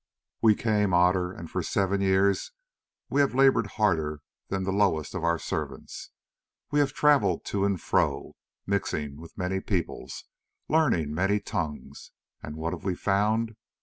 "We 0.41 0.55
came, 0.55 0.95
Otter, 0.95 1.31
and 1.31 1.47
for 1.47 1.61
seven 1.61 2.01
years 2.01 2.53
we 3.07 3.21
have 3.21 3.35
laboured 3.35 3.67
harder 3.77 4.21
than 4.47 4.63
the 4.63 4.71
lowest 4.71 5.13
of 5.13 5.23
our 5.23 5.37
servants; 5.37 6.09
we 6.71 6.79
have 6.79 6.91
travelled 6.91 7.45
to 7.45 7.65
and 7.65 7.79
fro, 7.79 8.35
mixing 8.65 9.17
with 9.21 9.37
many 9.37 9.59
peoples, 9.59 10.23
learning 10.67 11.13
many 11.13 11.39
tongues, 11.39 12.13
and 12.41 12.55
what 12.55 12.73
have 12.73 12.83
we 12.83 12.95
found? 12.95 13.55